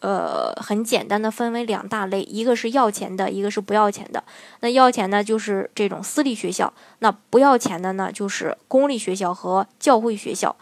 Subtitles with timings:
[0.00, 4.22] 呃，很简单的分为两大类，一个是要钱的，一个是不要钱的。
[4.60, 10.54] 那要钱呢就是这种私立学校，那不要钱的呢，就是公立学校和教会学校。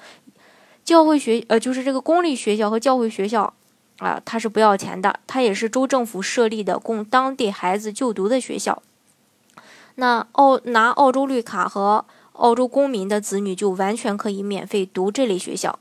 [0.84, 3.52] 教会学呃，就是这个公立学校和教会学校
[3.98, 8.82] 啊，它是不要钱的，它也是州政府设立的，供当地孩子就读的学校。
[9.96, 15.78] 那澳拿澳洲绿卡和澳洲公民的子女就完全可以免费读这类学校，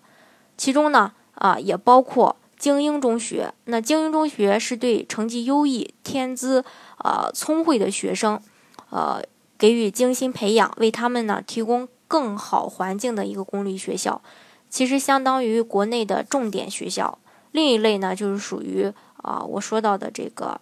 [0.58, 2.36] 其中呢啊也包括。
[2.66, 6.66] 精英中学，那精英中学是对成绩优异、天资
[6.98, 8.42] 呃聪慧的学生，
[8.90, 9.22] 呃
[9.56, 14.20] 给予精心培养，为他们呢提供更好环境的一个公立学校，
[14.68, 17.20] 其实相当于国内的重点学校。
[17.52, 20.60] 另一类呢，就是属于啊我说到的这个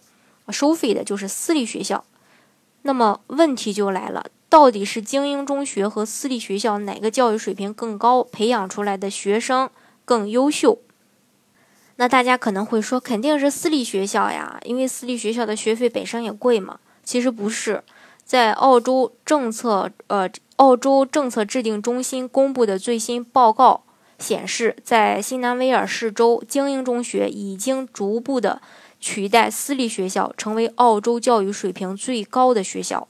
[0.50, 2.04] 收费的，就是私立学校。
[2.82, 9.70] 那么问题就来了，到底是精英中学和私立学校哪个教育水平更高，培养出来的学生
[10.04, 10.80] 更优秀？
[11.96, 16.80] 那大家可能会说，肯定是私立学校呀，因为私立学校的学费本身也贵嘛。
[17.04, 17.84] 其实不是，
[18.24, 23.84] 在澳洲政策呃，澳洲政策制定中心公布的最新报告
[24.18, 28.60] 显示，在新南威尔士州，精英中学已经逐步的
[28.98, 33.06] 取代私立学校，成为澳洲教育水平最高的学校。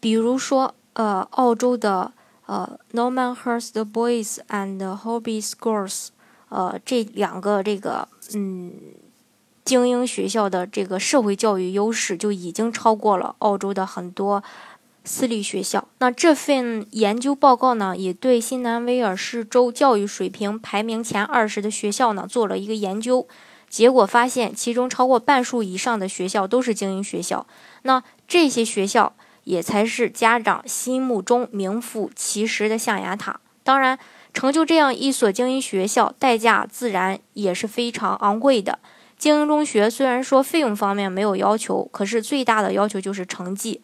[0.00, 2.12] 比如说，呃，澳洲的
[2.46, 6.08] 呃 Normanhurst Boys and Hobby Schools。
[6.50, 8.72] 呃，这两个这个嗯，
[9.64, 14.42] 精英学校的这个社会教育优势就已经超过了澳洲的很多
[15.04, 15.86] 私立学校。
[15.98, 23.28] 那这份研究报告呢，也对新南威尔士州教育水平排名前二十的学校呢做了一个研究，
[23.68, 27.46] 结果发现其中超过半数以上的学校都是精英学校。
[27.82, 29.14] 那这些学校
[29.44, 33.40] 也才是家长心目中名副其实的象牙塔。
[33.62, 33.98] 当然。
[34.32, 38.78] 成就这样一所精英学校，代价自然也是非常昂贵的。
[39.16, 43.80] 精英中学虽然说费用方面没有要求，可是最大的要求就是成绩。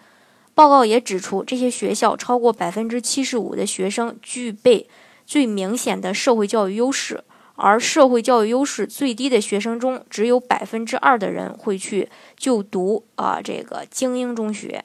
[0.54, 4.88] 报告也指出，这些学校超过百分之七十五的学生具备
[5.27, 7.25] 最明显的社会教育优势，
[7.56, 14.84] 而社会教育优势最低的学生中，只有百分之二的人会去就读啊这个精英中学。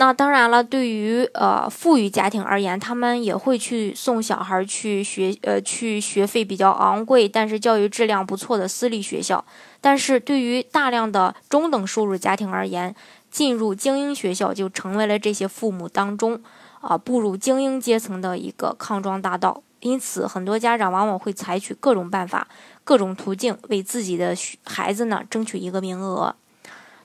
[0.00, 9.44] 那当然了，对于呃富裕家庭而言，他们也会去送小孩去学，呃去学费比较昂贵，但是教育质量不错的私立学校。
[9.80, 12.94] 但是对于大量的中等收入家庭而言，
[13.28, 16.40] 进入精英学校就成为了这些父母当中
[16.80, 19.64] 啊步入精英阶层的一个康庄大道。
[19.80, 22.46] 因此，很多家长往往会采取各种办法、
[22.84, 24.32] 各种途径，为自己的
[24.62, 26.36] 孩子呢争取一个名额。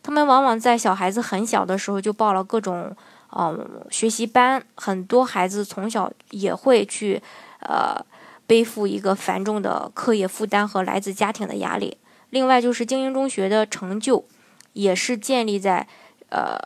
[0.03, 2.95] 他们往往在小孩子很小的时候就报了各种，
[3.35, 4.61] 嗯，学习班。
[4.75, 7.21] 很多孩子从小也会去，
[7.61, 8.05] 呃，
[8.45, 11.97] 背负一个繁重的课业负担和来自家庭的压力。
[12.29, 14.25] 另外，就是精英中学的成就，
[14.73, 15.87] 也是建立在，
[16.29, 16.57] 呃，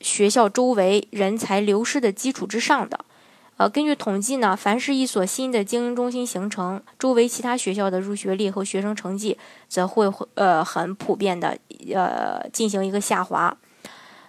[0.00, 3.04] 学校周围人才流失的基础之上的。
[3.56, 9.38] 呃，根据统计呢，凡是一所新的精英中心形成，周围其他学校的入学率和学生成绩
[9.68, 11.56] 则会呃很普遍的
[11.94, 13.56] 呃进行一个下滑。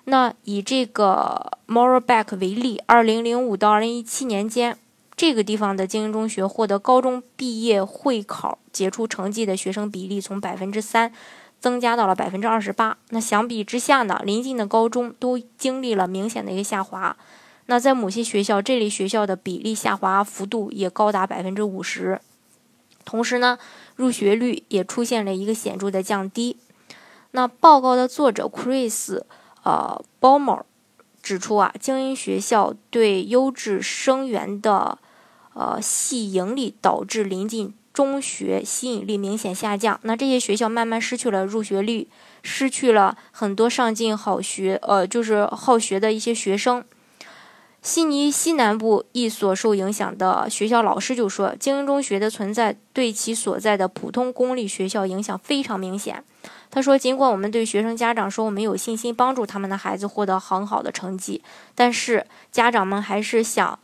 [0.04, 4.78] 那以这个 Moreback 为例，二零零五到二零一七年间，
[5.16, 11.12] 这个地方的精英中学获得高中毕业会考杰出成绩的学生比例从百分之三
[11.60, 12.98] 增加到了百分之二十八。
[13.10, 17.18] 那相比之下呢，临近的高中都经历了明显的一个下滑。
[17.68, 22.22] 那在某些学校，这类学校的比例下滑幅度也高达百分之五十，
[23.04, 23.58] 同时呢，
[23.96, 26.58] 入学率也出现了一个显著的降低。
[27.32, 29.22] 那报告的作者 Chris，
[29.64, 30.66] 呃 b o m e r
[31.24, 35.00] 指出啊，精英学校对优质生源的
[35.54, 40.00] 呃吸引力导致临近中学吸引力明显下降。
[40.04, 42.08] 那这些学校慢慢失去了入学率，
[42.44, 46.86] 失去了很多上进好学呃就是好学的一些学生。
[47.86, 56.24] 悉尼西南部一所受影响的学校老师就说：“精英中学的存在对其所在的普通公立学校影响非常明显。”
[56.72, 61.44] 他说：“尽管我们对学生家长说我们有信心帮助他们的孩子获得很好的成绩，
[61.76, 63.78] 但是家长们还是想，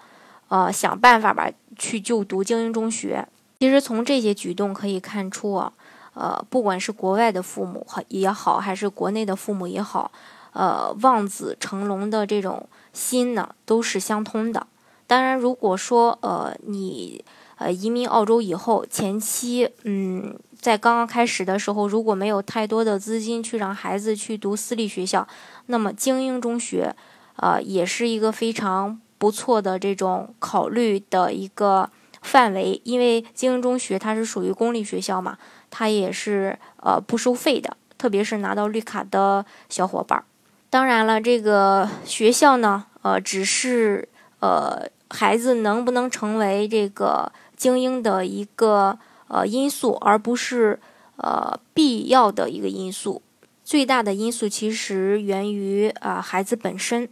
[0.47, 3.27] 呃，想办法吧去就读精英中学。
[3.59, 5.71] 其实从这些举动可以看出啊，
[6.15, 10.11] 呃。”，不管是国外的父母也好，还是国内的父母也好，
[10.53, 14.67] 呃，望子成龙的这种心呢，都是相通的。
[15.07, 17.23] 当然，如果说呃你
[17.57, 25.27] 呃移民澳洲以后，前期嗯在刚刚开始的时候，如果没有太多的资金去让孩子去读私立学校，
[25.65, 26.95] 那么精英中学，
[27.35, 31.89] 呃也是一个非常不错的这种考虑的一个
[32.21, 35.37] 范围，因为精英中学它是属于公立学校嘛。
[35.69, 40.25] 它也是呃不收费的，特别是拿到绿卡的小伙伴儿。
[40.71, 44.07] 当然了，这个学校呢，呃，只是
[44.39, 48.97] 呃孩子能不能成为这个精英的一个
[49.27, 50.79] 呃因素，而不是
[51.17, 53.21] 呃必要的一个因素。
[53.65, 57.09] 最大的因素其实源于啊孩子本身。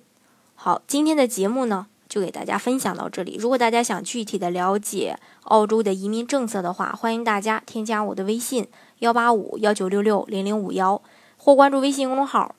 [0.55, 1.87] 好，今天的节目呢。
[2.09, 3.37] 就给大家分享到这里。
[3.39, 8.67] 如果大家想具体的了解澳洲的移民政策的话，欢迎大家添加我的微信
[8.97, 10.99] 幺八五幺九六六零零五幺，
[11.37, 12.55] 或关注微信公众号